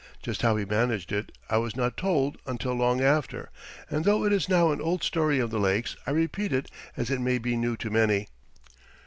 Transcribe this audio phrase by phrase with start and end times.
[0.23, 3.51] Just how he managed it I was not told until long after,
[3.87, 7.11] and though it is now an old story of the lakes I repeat it as
[7.11, 8.27] it may be new to many.